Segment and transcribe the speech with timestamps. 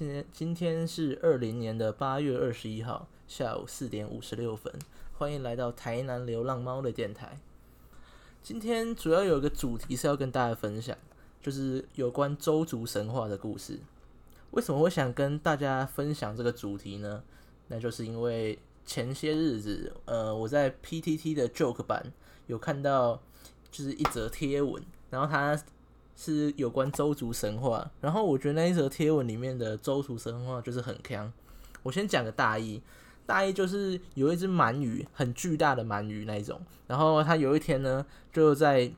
[0.00, 4.72] 今天今天是二零年的八月二十一号下午四点五十六分，
[5.18, 7.38] 欢迎来到台南流浪猫的电台。
[8.42, 10.96] 今天主要有个主题是要跟大家分享，
[11.42, 13.78] 就是有关周族神话的故事。
[14.52, 17.22] 为什么会想跟大家分享这个主题呢？
[17.68, 22.10] 那就是因为前些日子，呃，我在 PTT 的 Joke 版
[22.46, 23.20] 有看到，
[23.70, 25.62] 就是一则贴文，然后它
[26.22, 31.32] 是有关周族神话，然后我觉得那一则贴文里面的周族神话就是很强。
[31.82, 32.78] 我先讲个大意，
[33.24, 38.92] 大意就是有一只鳗鱼，很巨大的鳗鱼那一种，然后它有一天呢，就在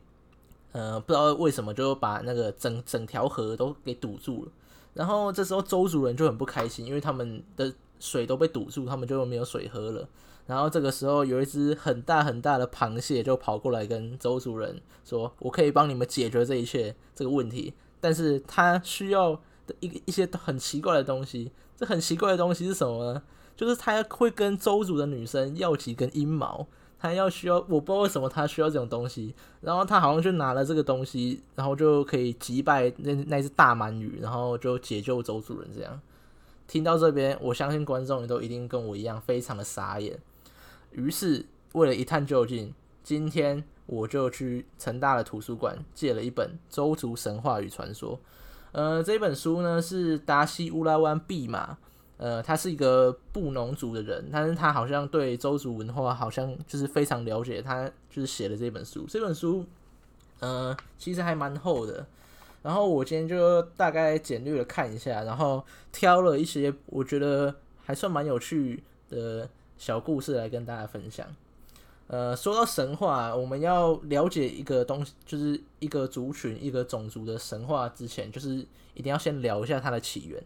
[0.73, 4.51] 呃不知道为什么就把那个整整条河都给堵住了，
[4.95, 10.09] 然后这时候周族人就很不开心，因为他们的水都被堵住，他们就没有水喝了。
[10.47, 21.53] 然后这个时候有一只很大很大的螃蟹就跑过来跟周主人说：“我可以帮你们解决这一切这个问题，但是他需要的一一些很奇怪的东西。
[21.77, 23.23] 这很奇怪的东西是什么呢？
[23.57, 26.67] 就是他会跟周主的女生要几根阴毛，
[26.99, 29.35] 他要需要我不知道为什么他需要这种东西。
[29.61, 35.71] 然后他好像就拿了这个东西，然后就可以击败那那只大鳗鱼，然后就解救周主人。
[35.75, 36.01] 这样
[36.67, 40.19] 听到这边，我相信观众也都一定跟我一样非常的傻眼。”
[40.93, 48.17] 于是，为了一探究竟，今天我就去成大的图书馆借了一本《周族神话与传说》。
[48.73, 51.77] 呃，这本书呢是达西乌拉湾毕马，
[52.17, 59.05] 呃，他是一个布农族的人，但是他好像对周族文化好像就是非常了解，他就是写了这本书。
[59.09, 59.65] 这本书，
[60.41, 62.07] 呃，其实还蛮厚的。
[62.63, 69.49] 然后我今天就大概简略的看一下，然后挑了一些我觉得还算蛮有趣的。
[69.83, 71.27] 小故事来跟大家分享。
[72.07, 80.41] 呃，说到神话，我们要了解一个东西，就是一个族群、一个种族的神话之前，就是一定要先聊一下它的起源。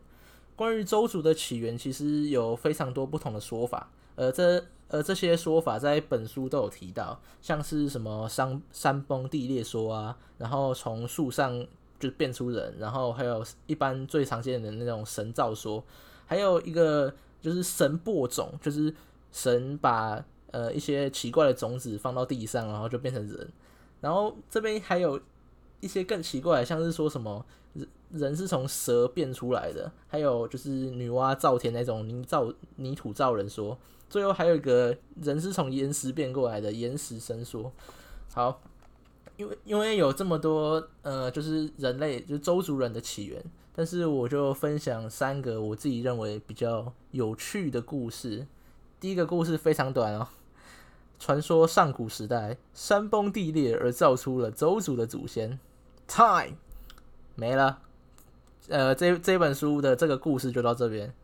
[0.57, 3.91] 关于周族的起源，其实有非常多不同的说法。
[4.15, 11.63] 呃，这呃这些说法在本书都有提到，像是什么山山崩地裂说啊，然后从树上
[12.01, 15.85] 就变出人，然后还有一般最常见的那种神造说，
[16.25, 18.95] 还有一个就是神播种，就是。
[19.37, 23.53] 神把呃一些奇怪的种子放到地上，然后就变成人。
[24.01, 25.21] 然后这边还有
[25.81, 33.77] 一些更奇怪，像是说什么人人是从蛇变出来的，还有就是女娲造田那种泥造泥土造人说。
[34.09, 37.71] 最后还有一个人是从岩石变过来的岩石神说。
[38.33, 38.63] 好，
[39.37, 48.47] 因为因为有这么多呃，就是人类就是周族人的起源，但是我就分享三个我自己认为比较有趣的故事。
[48.99, 50.29] 第一个故事非常短哦。
[51.19, 55.59] 传说上古时代山崩地裂而造出了周族的祖先。
[56.07, 56.57] Time
[57.35, 57.81] 没了。
[58.69, 61.15] 呃，这这本书的这个故事就到这边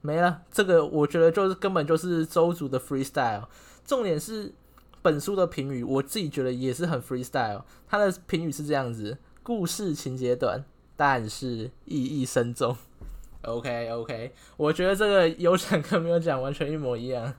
[0.00, 0.42] 没了。
[0.50, 3.44] 这个我觉得就是根本就是周族的 freestyle。
[3.84, 4.54] 重点是
[5.02, 7.62] 本书的评语，我自己觉得也是很 freestyle。
[7.88, 10.64] 它的评语是这样子：故事情节短，
[10.96, 12.76] 但是意义深重。
[13.42, 17.34] OK OK，我觉得这个有讲跟没有讲完全一模一样。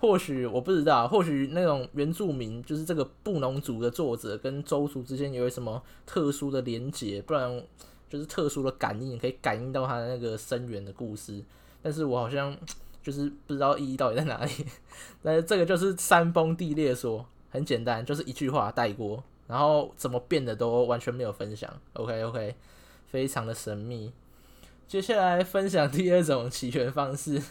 [0.00, 7.60] 或许我不知道，或许那种原住民就是这个布农族的作者跟周族之间有什么特殊的连结，不然
[8.08, 11.42] 就是特殊的感应可以感应到他的那个深远的故事。
[11.82, 12.56] 但是我好像
[13.02, 14.52] 就是不知道意义到底在哪里。
[15.20, 21.68] 但是这个就是山崩地裂说，很简单，就是一句话带过，然后怎么变的都完全没有分享。
[21.94, 22.54] OK OK，
[23.08, 24.12] 非常的神秘。
[24.88, 27.42] 接下来分享第二种起源方式。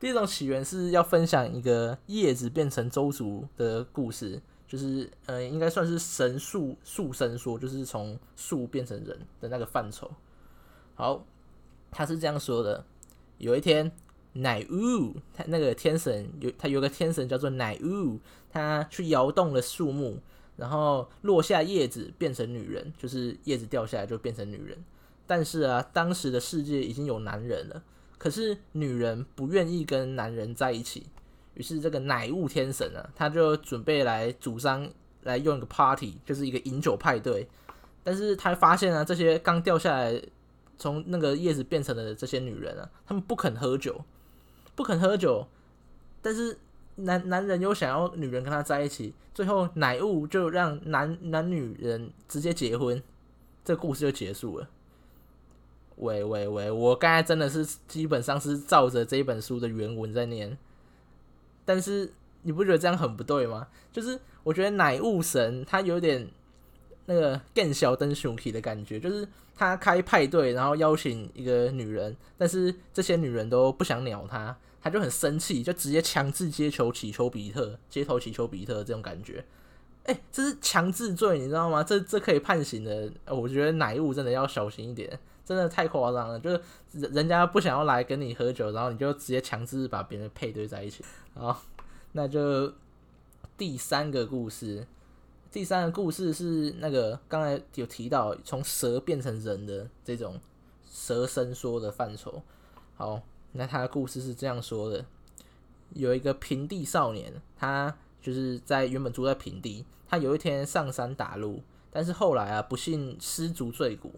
[0.00, 10.10] 第一种起源是要分享一个叶子变成周族的故事，就是呃，应该算是神树树神说，就是从树变成人的那个范畴。
[10.94, 11.22] 好，
[11.90, 12.82] 他是这样说的：
[13.36, 13.92] 有一天，
[14.32, 18.18] 乃乌他那个天神有他有个天神叫做乃乌，
[18.50, 20.18] 他去摇动了树木，
[20.56, 24.82] 然后落下叶子变成女人，就是叶子掉下来就变成女人。
[25.28, 27.82] 但是啊，当时的世界已经有男人了，
[28.16, 31.06] 可是女人不愿意跟男人在一起。
[31.52, 34.88] 于是这个乃雾天神啊，他就准备来主张
[35.24, 37.46] 来用一个 party，就是一个饮酒派对。
[38.02, 40.22] 但是他发现啊，这些刚掉下来
[40.78, 44.02] 从那个叶子变成的这些女人啊，他们不肯喝酒，
[44.74, 45.46] 不肯喝酒。
[46.22, 46.56] 但是
[46.94, 53.02] 男男人又想要女人跟他在一起，最后乃雾就让男男女人直接结婚，
[53.62, 54.68] 这故事就结束了。
[55.98, 56.70] 喂喂喂！
[56.70, 60.56] 我刚才真的是基本上是照着这本书的原文在念，
[61.64, 62.12] 但是
[62.42, 63.66] 你不觉得这样很不对吗？
[63.92, 66.28] 就是我觉得乃雾神他有点
[67.06, 79.44] 那个更小灯熊体的感觉，就是他开派对，然后邀请一个女人，但是这些女人都不想鸟他，他就很生气，就直接强制接球起丘比特，街头起丘比特这种感觉。
[80.04, 81.82] 哎，这是强制罪，你知道吗？
[81.82, 83.10] 这这可以判刑的。
[83.26, 85.18] 我觉得奶雾真的要小心一点，
[85.48, 86.38] 真的太夸张了。
[86.38, 86.60] 就是
[86.92, 91.02] 人人家不想要来跟你喝酒，然后你就直接强制把别人配对在一起。
[91.32, 91.62] 好，
[92.12, 92.70] 那就
[93.56, 94.86] 第三个故事。
[95.50, 100.38] 第三个故事是那个刚才有提到从蛇变成人的这种
[100.84, 102.42] 蛇伸缩的范畴。
[102.94, 103.22] 好，
[103.52, 105.02] 那他的故事是这样说的：
[105.94, 109.86] 有一个平地少年，他就是在原本住在平地。
[110.06, 114.12] 他有一天上山打鹿，但是后来啊，不幸失足坠谷。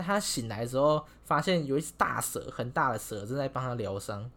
[0.00, 4.30] 他醒来之后，发现有一只大蛇，很大的蛇正在帮他疗伤。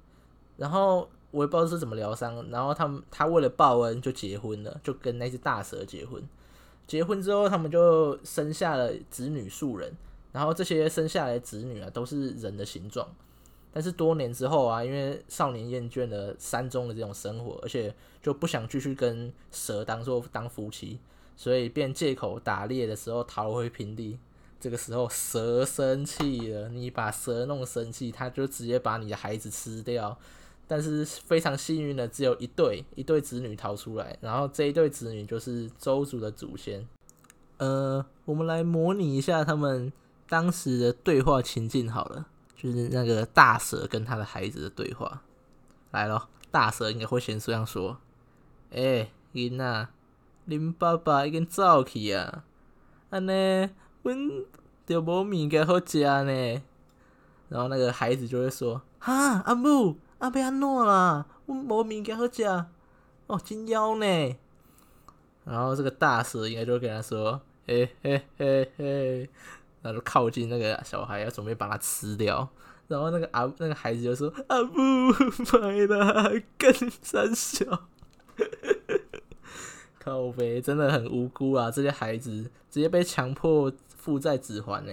[0.57, 2.49] 然后我也不知道是怎么疗伤。
[2.49, 6.21] 然后他们他为了报恩就结婚了，就跟那只大蛇结婚。
[6.85, 9.91] 结婚之后，他们就生下了子女数人。
[10.31, 13.07] 然后这些生下来的子女啊，都是人的形状。
[13.71, 20.99] 但是多年之后啊，因为少年厌倦了山中的这种生活，而且就不想继续跟蛇当做当夫妻，
[21.35, 24.19] 所以便借口打猎的时候逃回平地。
[24.63, 30.17] 这个时候蛇生气了，你把蛇弄生气，它就直接把你的孩子吃掉。
[30.65, 36.87] 但是非常幸运的，只有一对一对子女逃出来，然后这一对子女就是周族的祖先。
[37.57, 39.91] 呃，我们来模拟一下他们
[40.29, 42.27] 当时的对话情境好了。
[42.55, 45.21] 就是那个大蛇跟他的孩子的对话
[45.91, 47.97] 来了，大蛇应该会先这样说
[48.71, 49.87] ：“哎，囡仔，
[50.47, 52.45] 恁爸爸已经走去啊，
[53.09, 53.69] 安尼，
[54.03, 54.17] 阮
[54.85, 56.61] 就无物件好食呢。”
[57.49, 61.25] 然后那个孩子就会说：“哈，阿母，阿要安怎啦？
[61.45, 62.43] 阮无物件好食，
[63.27, 64.35] 哦，真枵呢。”
[65.45, 69.29] 然后这个大蛇应该就会跟他说：“嘿嘿嘿嘿。”
[69.83, 72.47] 然后就靠近那个小孩，要准备把它吃掉。
[72.87, 74.77] 然后那个阿那个孩子就说：“阿不
[75.57, 77.65] 买了，更三小。
[79.99, 81.71] ”靠呗真的很无辜啊！
[81.71, 83.71] 这些孩子直接被强迫
[84.03, 84.91] 负债指还呢。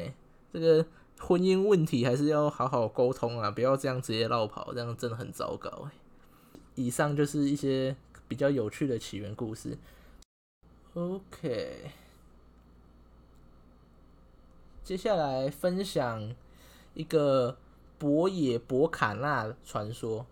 [0.53, 0.87] 这个
[1.19, 5.91] 婚姻问题还是要好好沟通啊，不要这样直接绕跑，这样真的很糟糕。
[6.77, 7.97] 以上就是一些
[8.29, 9.77] 比较有趣的起源故事。
[10.95, 11.91] OK。
[14.85, 16.33] 接下来分享
[16.95, 17.57] 一个
[17.99, 20.25] 博野博卡纳传说。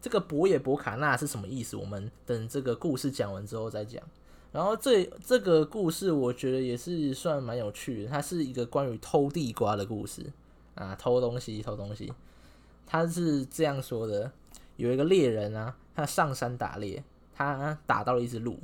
[0.00, 1.76] 这个博野博卡纳是什么意思？
[1.76, 4.00] 我们等这个故事讲完之后再讲。
[4.56, 10.32] 然后这这个故事我觉得也是算蛮有趣的，它是一个关于偷地瓜的故事
[10.74, 12.10] 啊，偷东西，偷东西。
[12.86, 14.32] 他是这样说的：
[14.76, 17.04] 有一个猎人啊，他上山打猎，
[17.34, 18.58] 他打到了一只鹿，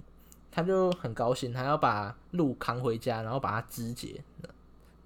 [0.50, 4.24] 他就很高兴，他要把鹿扛回家，然后把它肢解。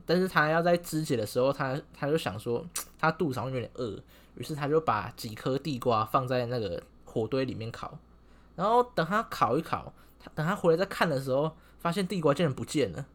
[0.06, 2.64] 但是他要在肢解的时候，他他就想说，
[2.96, 4.00] 他肚子上有点饿，
[4.36, 7.98] 于是他就把几颗地瓜放在那个火堆里面烤，
[8.54, 9.92] 然后等他烤一烤，
[10.34, 13.06] 等他回来再看的时候，发现地瓜竟然不见了，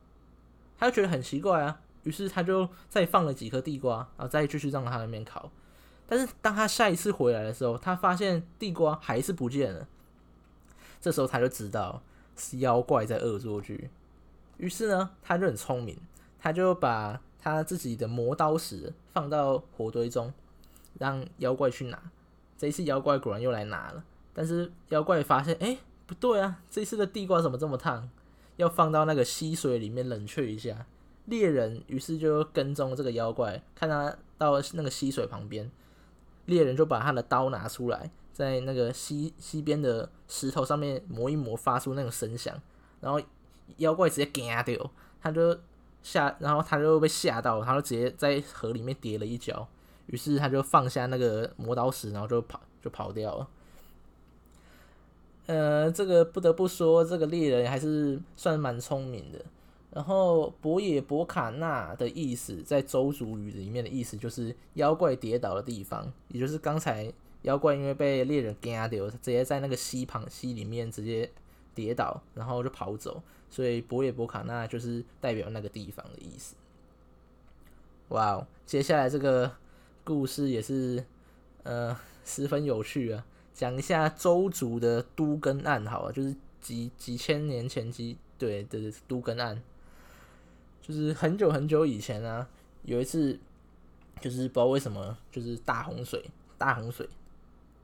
[0.78, 5.52] 他就觉得很奇怪啊，于是他就再放了几颗地瓜，然后再继续让他那边烤，
[6.08, 9.88] 但是当他下一次回来的时候，他发现地瓜还是不见了，
[11.00, 12.02] 这时候他就知道
[12.36, 13.90] 是妖怪在恶作剧，
[14.58, 15.98] 于是呢，他就很聪明。
[16.44, 20.34] 他就把他自己的磨刀石放到火堆中，
[20.98, 22.02] 让妖怪去拿。
[22.58, 25.78] 这一次妖怪果然又来拿了，但是妖怪发现，哎，
[26.12, 28.10] 不对啊，这次的地瓜怎么这么烫？
[28.58, 30.86] 要放到那个溪水里面冷却一下。
[31.28, 35.72] 猎人于是就跟踪这个妖怪，看他到那个溪水旁边，
[36.48, 42.54] 猎人就把他的刀拿出来，在那个溪 溪边的石头上面磨一磨，发出那种声响，
[43.00, 43.22] 然后
[43.78, 44.92] 妖怪直接惊掉，
[45.22, 45.58] 他就。
[46.04, 49.68] 吓，然后他就被吓到，他就直接在河里面跌了一跤，
[50.08, 53.48] 于是他就放下那个磨刀石，然后就跑，就跑掉了。
[55.52, 59.40] 呃，这个不得不说，这个猎人还是算蛮聪明的。
[59.92, 71.30] 然后博野博卡纳的意思，在周族语里面的意思就是妖怪跌倒的地方，也就是刚才妖怪因为被猎人干掉，直接在那个溪旁溪里面直接
[71.76, 73.22] 跌倒，然后就跑走。
[73.50, 76.56] 所以博野博卡纳就是代表那个地方的意思。
[78.08, 79.52] 哇哦，接下来这个
[80.06, 81.04] 故事也是
[81.64, 89.62] 呃十分有趣啊，讲一下周族的都根案，好了，就是几几千年前几对的都根案，
[90.82, 92.48] 就是很久很久以前啊，
[92.84, 93.40] 有一次
[94.20, 96.24] 就是不知道为什么就是大洪水，
[96.58, 97.08] 大洪水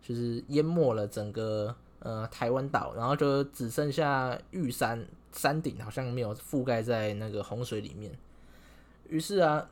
[0.02, 8.12] 就是淹没了整个呃台湾岛，然后就只剩下玉山山顶好像没有覆盖在那个洪水里面。
[9.10, 9.70] 于是啊，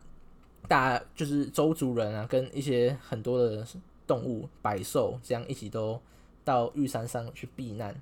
[0.67, 3.65] 大就是周族人啊，跟一些很多的
[4.07, 6.01] 动物、百兽这样一起都
[6.43, 7.99] 到玉山上去避难。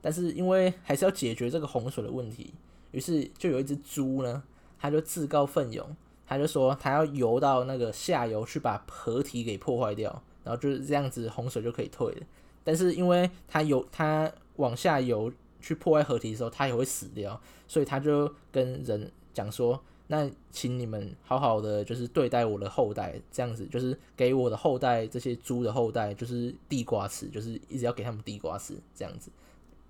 [0.00, 2.52] 但是因为还是要解决这个洪水的问题，
[2.90, 4.42] 于是就有一只猪呢，
[4.78, 5.96] 他就自告奋勇，
[6.26, 12.26] 他就说他要游到那个下游去把河体给破坏掉，然后就是这样子洪水就可以退了。
[12.62, 29.30] 但是因为他游，他往下游去破坏河体的时候，他也会死掉，所以他就跟人讲说：“那请你们好好的就是对待我的后代，这样子就是给我的后代这些猪的后代就是地瓜吃，就是一直要给他们地瓜吃这样子。”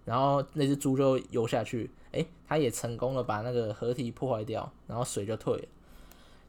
[0.06, 5.64] 然后那只猪就游下去，诶，它也成功了把那个河体破坏掉，然后水就退了。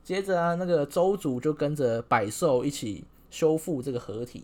[0.04, 4.44] 接着啊，那个周主就跟着百兽一起修复这个河体，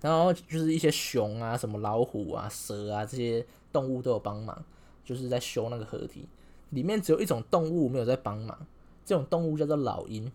[0.00, 4.64] 然后就是一些熊啊、什么老虎啊、蛇啊这些动物都有帮忙，
[5.04, 6.26] 就是在修那个河体。
[6.74, 8.66] 里面只有一种动物没有在帮忙，
[9.04, 10.30] 这种动物叫做老鹰。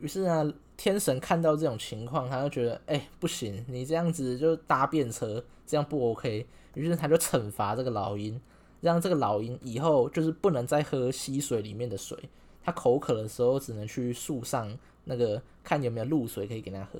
[0.00, 6.46] 于是呢，天神看到这种情况，他就觉得，哎，不行，你这样子就搭便车，这样不 OK。
[6.74, 8.38] 于是他就惩罚这个老鹰，
[8.80, 12.18] 让这个老鹰以后就是不能再喝溪水里面的水。
[12.62, 16.98] 他口渴的时候，只能去树上那个看有没有露水可以给他喝。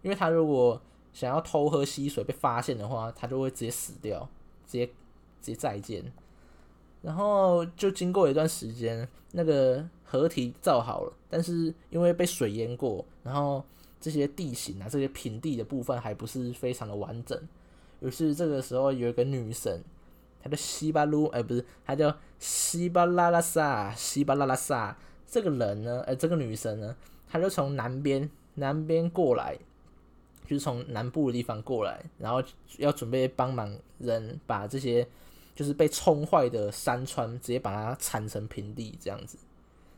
[0.00, 0.80] 因为他如果
[1.12, 4.26] 想要偷喝溪水被发现的话，他就会直接死掉，
[4.66, 6.10] 直接直接再见。
[7.02, 13.64] 然后就经过一段时间，那个河体造好了，但是因为被水淹过，然后
[14.00, 17.40] 这些地形啊，这些平地的部分还不是非常的完整。
[18.00, 19.82] 于是这个时候有一个女神，
[20.42, 24.96] 她叫西巴鲁，哎，不是，她叫西巴拉拉萨，西巴拉拉萨。
[25.26, 26.96] 这个人呢，哎，这个女神呢，
[27.28, 29.58] 她就从南边南边过来，
[30.46, 32.42] 就是从南部的地方过来，然后
[32.78, 35.06] 要准备帮忙人把这些
[35.58, 39.36] 就是被冲坏的山川直接把它铲成平地，这样子，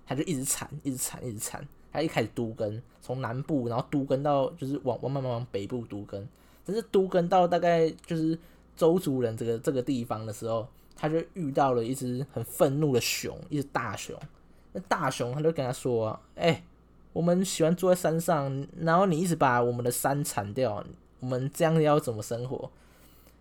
[0.06, 1.62] 他就一直铲，一直铲，一直铲。
[1.92, 6.26] 他一开始都根，从南部，然后都根到就是往往慢慢往北部都根。
[6.64, 8.38] 但是都跟到大概就是
[8.74, 14.18] 周族人这个这个地方的时候，他就遇到了一只很愤怒的熊，一只大熊。
[14.72, 16.64] 那大熊他就跟他说：“哎，
[17.12, 20.82] 我们喜欢住在山上，然后你一直把我们的山铲掉，
[21.18, 22.70] 我们这样要怎么生活？”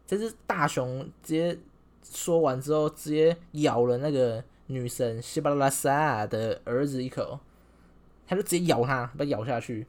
[0.06, 1.58] 这只大熊直接
[2.04, 7.40] 说完之后，直接咬了那个女神西巴拉萨的儿子一口，
[8.28, 9.86] 他就直接咬他，把咬下去。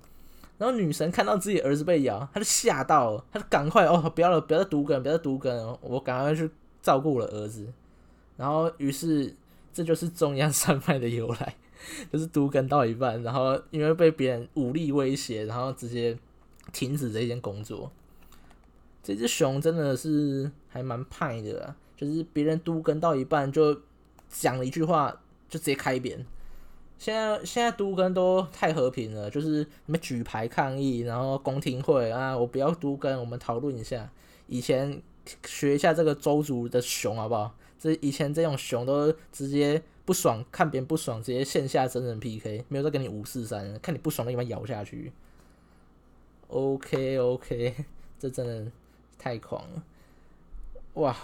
[0.59, 6.51] 然后女神看到自己儿子被咬，她就吓到了，她就赶快哦，不要了，不要再毒根，不要再毒根，我赶快去
[6.83, 7.67] 照顾了儿子。
[8.37, 9.35] 然后于是
[9.73, 11.57] 这就是中央山脉的由来，
[12.13, 16.19] 就是毒根到一半，然后因为被别人武力威胁，然后直接
[16.75, 17.91] 停止这件工作。
[19.03, 23.79] 这只熊真的是还蛮派的，就是别人都根到一半就
[24.31, 25.11] 讲了一句话，
[25.51, 26.25] 就直接开扁。
[26.97, 34.11] 现在现在都跟都太和平了，就是你们举牌抗议，然后公听会啊，我不要都跟，我们讨论一下。
[34.47, 35.03] 以前
[35.45, 37.55] 学一下这个周族的熊好不好？
[37.79, 45.13] 这以前这种熊都直接不爽，看别人不爽，直接线下真人 PK，没有再跟你五四三，看你不爽的地方咬下去。
[46.49, 47.75] OK OK，
[48.19, 48.73] 这真的
[49.19, 49.83] 太狂了，
[50.95, 51.15] 哇！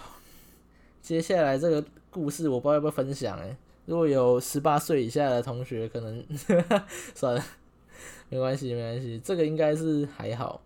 [1.07, 3.55] 接下来这个故事我不知道要不要分享哎。
[3.85, 6.21] 如果有十八岁以下的同学，可能
[7.15, 7.41] 算了，
[8.27, 10.61] 没关系，没关系，这个应该是还好。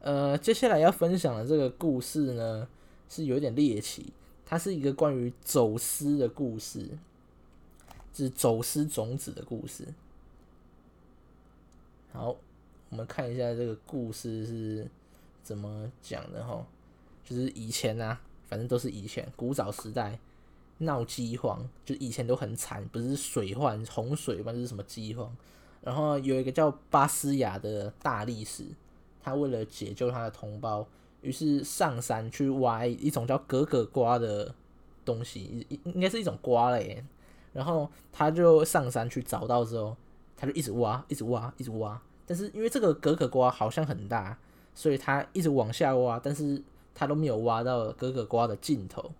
[0.00, 2.66] 呃，接下来要分享的这个故事呢，
[3.10, 4.14] 是有点猎奇，
[4.46, 6.88] 它是一个关于走私的故事，
[8.14, 9.84] 是走私种子的故事。
[12.14, 12.34] 好，
[12.88, 14.88] 我们看一下这个故事是
[15.42, 16.66] 怎么讲的哈，
[17.22, 18.18] 就是以前啊，
[18.54, 20.16] 反正都是以前古早时代。
[20.78, 25.34] 闹饥荒，就以前都很惨，不是水患、洪水嘛，就是什么饥荒。
[25.80, 28.64] 然后有一个叫巴斯雅的大力士，
[29.20, 30.86] 他为了解救他的同胞，
[31.20, 34.52] 于是上山去挖一种叫格格瓜的
[35.04, 37.02] 东西，应应该是一种瓜类。
[37.52, 39.96] 然后他就上山去找到之后，
[40.36, 42.02] 他就一直挖，一直挖，一直挖。
[42.26, 44.36] 但是因为这个格格瓜好像很大，
[44.74, 46.60] 所以他一直往下挖，但是
[46.94, 49.12] 他都没有挖到哥哥瓜的尽头。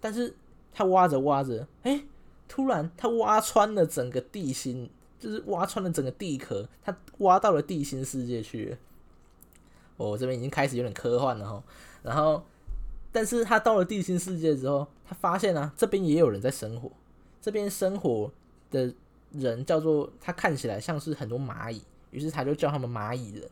[0.00, 0.34] 但是
[0.72, 2.02] 他挖着挖着，哎，
[2.48, 8.76] 突然他挖穿了整个地心，就是挖穿了整个地壳，他挖到了地心世界去。
[9.96, 11.62] 哦，这边已经开始有点科幻了哈。
[12.02, 12.44] 然后，
[13.10, 16.90] 但是他到了地心世界之后，他发现啊，这边也有人在生活。
[17.40, 18.30] 这边生活
[18.70, 18.92] 的
[19.32, 23.48] 人叫做他看起来像是很多蚂蚁，于是他就叫他们蚂蚁人。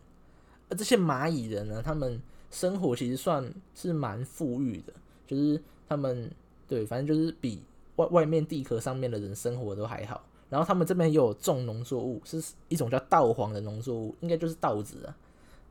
[0.69, 2.21] 而这些蚂蚁人呢，他们
[2.55, 4.93] 生活其实算是蛮富裕的，
[5.27, 6.31] 就是他们
[6.69, 7.61] 对，反正就是比
[7.97, 10.25] 外外面地壳上面的人生活都还好。
[10.49, 15.17] 然后他们这边也有种农作物，是一种叫稻黄的农作物，应该就是稻子啊。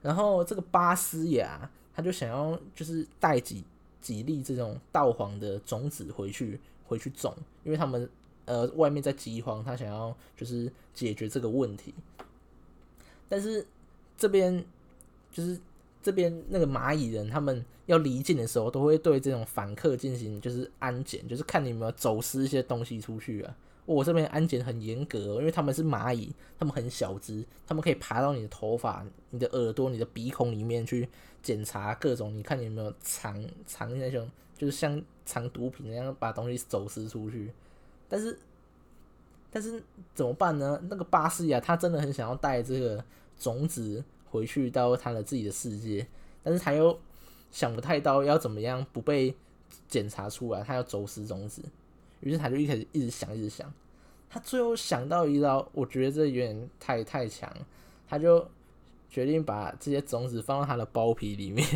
[0.01, 3.63] 然后这个巴斯雅他就想要就是带几
[4.01, 8.09] 几粒这种稻黄的种子回去回去种，因为他们
[8.43, 11.93] 呃外面在饥荒，他想要就是解决这个问题。
[13.29, 13.65] 但是
[14.17, 14.63] 这边
[15.31, 15.57] 就是
[16.03, 23.55] 这边那个蚂蚁人，他们要离境的时候，都会对这种访客进行就是安检，就是看你有没有走私一些东西出去啊。
[23.85, 31.07] 我这边安检很严格，因为他们是蚂蚁，他们很小只，他们可以爬到你的头发、你的耳朵、你的鼻孔里面去
[31.41, 37.51] 检查各种，你看你有没有藏藏那种，就是像藏毒品那样把东西走私出去。
[38.07, 38.39] 但是，
[39.51, 39.83] 但是
[40.13, 40.81] 怎么办呢？
[40.89, 43.03] 那个巴斯亚他真的很想要带这个
[43.37, 44.01] 种子
[44.33, 46.07] 回去到他的自己的世界，
[46.41, 46.99] 但是他又
[47.51, 49.35] 想不太到要怎么样不被
[49.87, 51.61] 检查出来，他要走私种子。
[52.21, 53.71] 于是他就一开始一直想，一直想，
[54.27, 57.47] 他最后想到一招，我觉得这有点太太强，
[58.09, 58.43] 他就
[59.07, 61.67] 决定把这些种子放到他的包皮里面，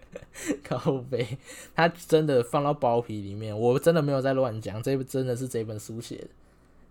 [0.64, 1.36] 靠背，
[1.74, 6.28] 他真的放到包皮里面，我真的没有在乱讲，这真的是这本书写的。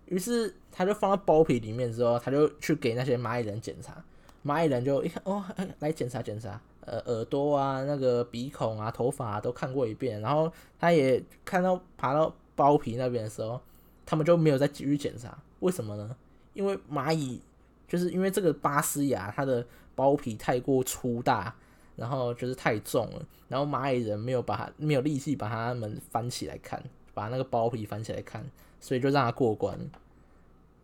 [0.06, 4.04] 于是他就放到包皮里面之后，他就去给那些蚂蚁人检查，
[4.44, 5.44] 蚂蚁人就一看，哦，
[5.80, 12.34] 来检查检查，呃，耳朵啊，那个鼻孔啊，头发都看过一遍，然后他也看到爬到。
[12.56, 13.58] 包皮那边的时候，
[14.04, 16.14] 他们就没有再继续检查，为什么呢？
[16.52, 17.40] 因为蚂蚁
[17.88, 21.54] 就是因为这个巴斯牙，它的包皮太过粗大，
[21.96, 26.82] 然后就是太重了，然后蚂蚁人没有把它没有力气把它们翻起来看，
[27.14, 28.44] 把那个包皮翻起来看，
[28.78, 29.78] 所以就让它过关，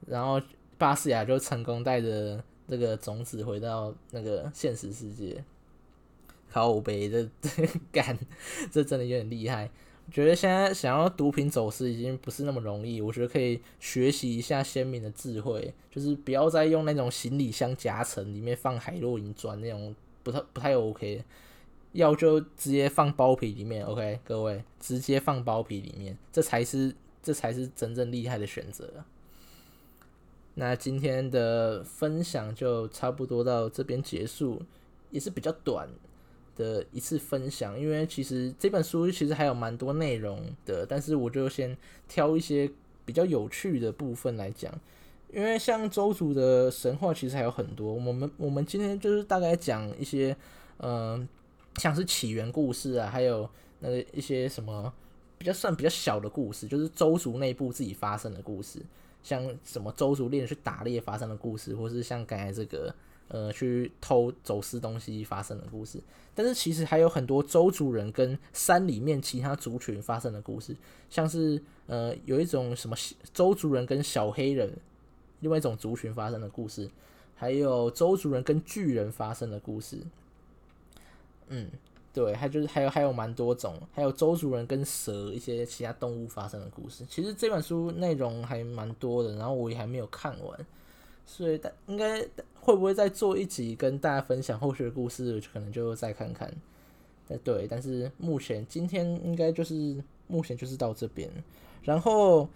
[0.06, 0.40] 然后
[0.78, 5.44] 巴斯亚就成功带着这个种子回到那个现实世界。
[6.48, 8.16] 靠背，这 这干，
[8.70, 9.70] 这真的有点厉害。
[10.06, 21.24] 我觉得现在想要毒品走私已经不是那么容易，我觉得可以学习一下先民的智慧，就是不要再用那种行李箱夹层里面放海洛因砖那种，不太不太 OK，
[21.92, 28.88] 要就直接放包皮里面，OK，各位直接放包皮里面，这才是这才是真正厉害的选择。
[30.56, 34.60] 那今天的分享就差不多到这边结束，
[35.10, 35.88] 也是比较短。
[36.56, 41.76] 的一次分享，因为其实这本书其实还有蛮多内容的，但是我就先
[42.08, 42.66] 挑一些
[43.04, 44.72] 比较有趣的部分来讲。
[45.30, 50.34] 因为像周族的神话其实还有很多，我们我们今天就是大概讲一些，
[50.78, 51.28] 嗯，
[51.76, 53.46] 像是起源故事啊，还有
[53.80, 54.90] 那个一些什么
[55.36, 58.80] 比较算比较小的故事，就是周族内部自己发生的故事，
[59.26, 62.94] 像什么周族猎人去打猎发生的故事，或是像刚才这个。
[63.28, 66.00] 呃，去偷走私东西发生的故事，
[66.32, 70.76] 但是其实还有很多周族人跟山里面其他族群发生的故事，
[71.10, 72.94] 像是呃有一种什么
[73.34, 74.72] 周族人跟小黑人
[75.40, 76.88] 另外一种族群发生的故事，
[77.34, 79.98] 还有周族人跟巨人发生的故事。
[81.48, 81.68] 嗯，
[82.16, 87.04] 对，还就是还有还有蛮多种，还有周族人跟蛇一些其他动物发生的故事。
[87.10, 90.66] 其实这本书内容还蛮多的，然后我也还没有看完。
[91.26, 95.38] 所以大，应该会不会再做一集跟大家分享后续的故事？
[95.52, 96.50] 可能就再看看。
[97.28, 101.30] 哎，对，但是目前今天应该就是目前就是到这边。
[101.82, 102.48] 然后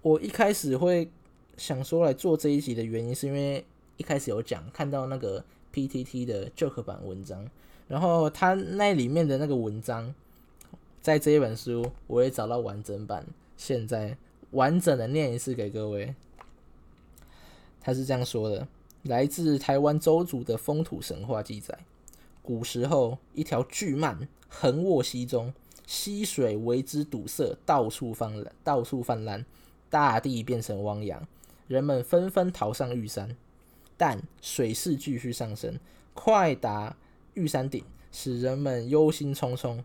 [0.00, 1.10] 我一开始会
[1.56, 3.64] 想说来做这一集的原因，是因为
[3.96, 5.44] 一开始有讲看到那个
[5.78, 7.48] PTT 的 Joke 版文章，
[7.86, 10.12] 然后它那里面的那个文章，
[11.00, 13.24] 在这一本书我也找到完整版，
[13.56, 14.16] 现在
[14.50, 16.12] 完整的念一次给各位。
[17.80, 18.66] 他是这样说的：
[19.04, 21.78] 来自台湾周族的风土神话记载，
[22.42, 25.54] 古时候一条巨鳗横卧溪中，
[25.86, 29.44] 溪水为之堵塞，到处泛滥，到处泛滥，
[29.88, 31.26] 大地变成汪洋，
[31.68, 33.36] 人们纷纷逃上玉山，
[33.98, 35.78] 但水势继续上升，
[36.14, 36.96] 快达
[37.34, 39.82] 玉山顶，使人们忧心忡忡。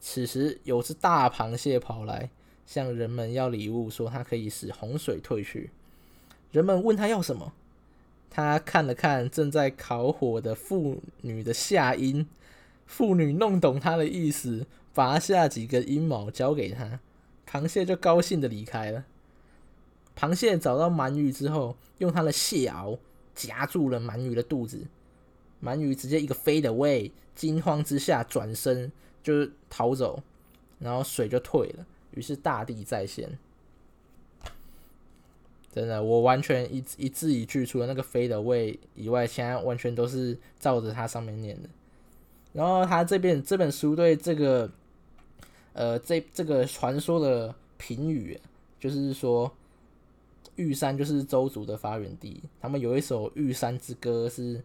[0.00, 2.30] 此时，有只大螃蟹跑来，
[2.64, 5.70] 向人们要礼物，说它可以使洪水退去。
[6.52, 7.52] 人们问他要什么，
[8.30, 12.26] 他看了看正在烤火的妇女的下阴，
[12.86, 17.00] 妇女弄懂他的意思，拔下几根阴毛交给他，
[17.46, 19.04] 螃蟹就高兴的离开了。
[20.16, 22.98] 螃蟹找到鳗鱼之后，用它的蟹螯
[23.38, 24.84] 夹住了鳗鱼的肚子，
[25.62, 28.90] 鳗鱼直接一个飞的位，惊慌之下转身
[29.22, 30.20] 就逃走，
[30.80, 33.38] 然后水就退了，于是大地再现。
[35.70, 41.68] 真的，我完全一一字一句，除了那个飞的位以外，其他完全都是照着它上面念的。
[42.52, 44.68] 然后他这边这本书对这个，
[45.74, 48.40] 呃，这这个传说的评语，
[48.80, 49.52] 就是说
[50.58, 52.42] 玉山就是周族的发源地。
[52.60, 54.62] 他们有一首《玉山之歌》，是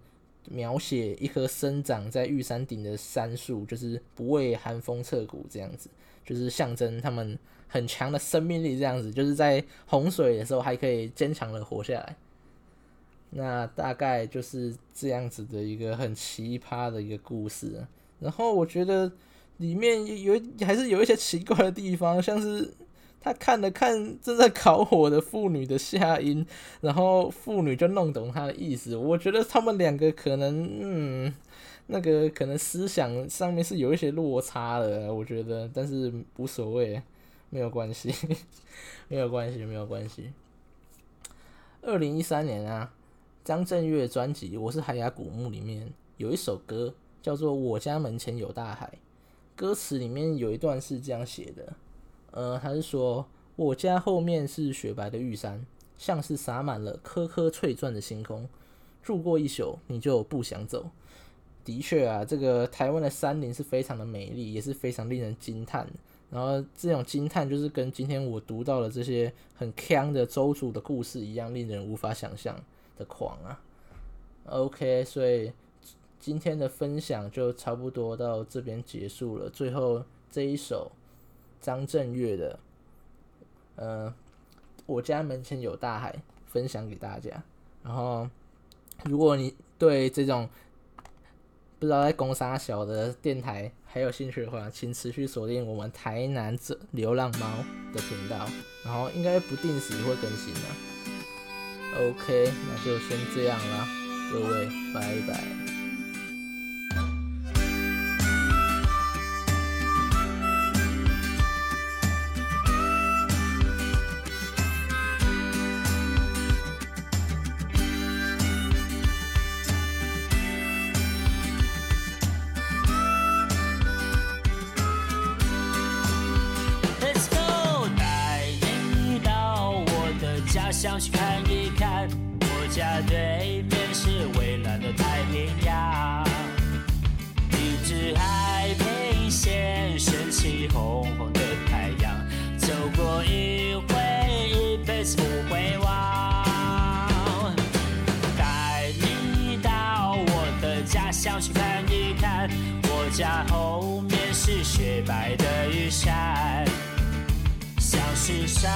[0.50, 5.90] 描写一棵生长在玉山顶的杉树，就是不畏寒风彻骨这样子，
[6.26, 12.18] 就是象征他们很强的生命力这样子，就是在洪水的时候还可以坚强的活下来。
[13.30, 17.84] 那大概就是这样子的一个很奇葩的一个故事，
[18.20, 19.12] 然后我觉得
[19.58, 22.72] 里面有还是有一些奇怪的地方，像是
[23.24, 26.46] 他看了看正在烤火的妇女的下音，
[26.82, 28.96] 然后妇女就弄懂他的意思。
[28.96, 31.34] 我觉得他们两个可能，嗯，
[31.88, 37.02] 那个可能思想上面是有一些落差的，我觉得，但是无所谓，
[37.50, 38.14] 没有关系，
[39.08, 40.32] 没有关系，没有关系。
[41.82, 42.94] 二零一三年啊。
[43.46, 48.90] 张震岳专辑《我是海牙古墓》里面有一首歌叫做《我家门前有大海》，
[49.54, 51.74] 歌词里面有一段是这样写的，
[52.34, 55.66] 呃，他是说我家后面是雪白的玉山，
[55.98, 58.48] 像是洒满了颗颗翠钻的星空，
[59.02, 60.90] 住过一宿你就不想走。
[61.64, 65.88] 的确啊，这个台湾的山林是非常的美丽，也是非常令人惊叹。
[66.30, 72.56] 然后这种惊叹就是跟今天我读到的这些很腔的周主的故事一样，令人无法想象。
[72.96, 73.60] 的狂啊
[74.46, 75.52] ，OK，所以
[76.20, 79.50] 今天的分享就差不多到这边结束了。
[79.50, 80.92] 最后这一首
[81.64, 82.60] 张震岳的，
[83.78, 84.14] 呃，
[84.86, 86.14] 我家门前有大海，
[86.46, 87.32] 分享给大家。
[87.82, 88.30] 然后，
[89.06, 90.50] 如果你对这种
[91.80, 97.48] 不知道在攻啥小的电台还有兴趣的话，请持续锁定我们台南这流浪猫
[97.94, 98.46] 的频道，
[98.84, 100.62] 然后应该不定时会更新的。
[101.96, 103.88] OK，那就先这样啦，
[104.32, 105.73] 各位，拜拜。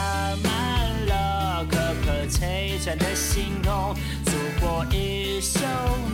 [0.08, 2.26] 是洒满了颗颗。
[2.30, 5.62] 璀璨的星空，走过一生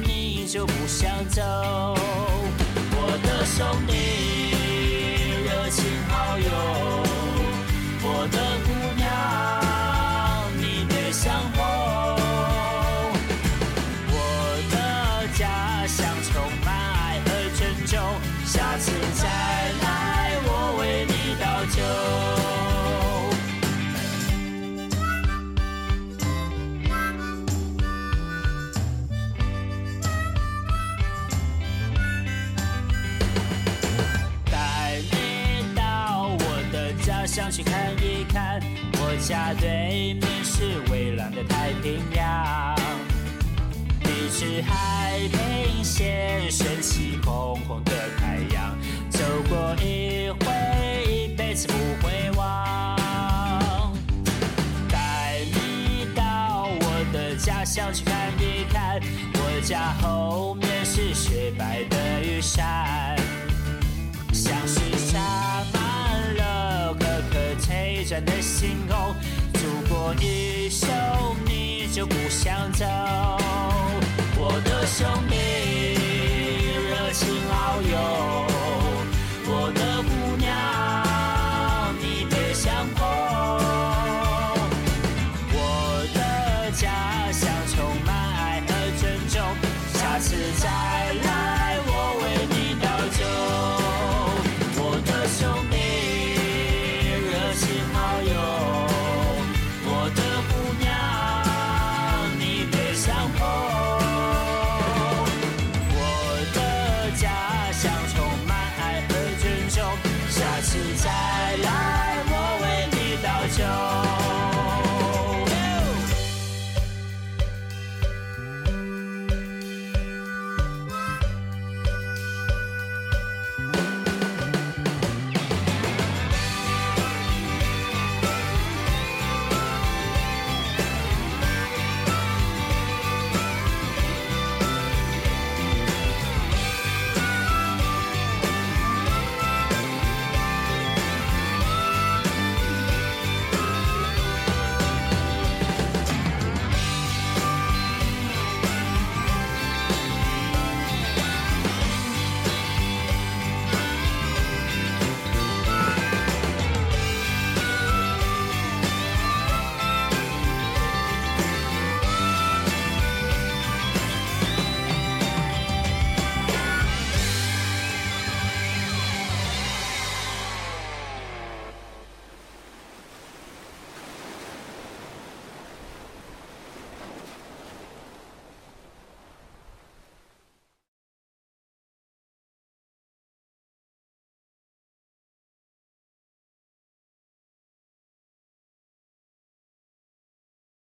[0.03, 1.41] 你就不想走。
[2.95, 3.93] 我的兄弟，
[5.45, 6.49] 热情好友，
[8.03, 9.03] 我的姑娘，
[10.58, 11.34] 你别想
[39.25, 42.75] 家对面是蔚蓝的太平洋，
[44.01, 48.77] 一直海平线升起红红的太阳，
[49.09, 51.73] 走过一回，一辈子不
[52.05, 53.93] 会忘。
[54.89, 58.99] 带你到我的家乡去看一看，
[59.36, 63.15] 我家后面是雪白的玉山，
[64.33, 65.17] 像是撒
[65.73, 67.39] 满了颗颗。
[67.62, 69.12] 璀璨的星空，
[70.04, 70.86] 走过一宿
[71.46, 72.86] 你就不想走。
[74.36, 75.38] 我的兄弟，
[76.89, 78.42] 热情好友。